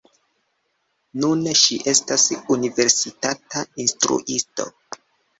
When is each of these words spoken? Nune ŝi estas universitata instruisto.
Nune 1.25 1.51
ŝi 1.63 1.75
estas 1.91 2.23
universitata 2.55 3.61
instruisto. 3.85 4.67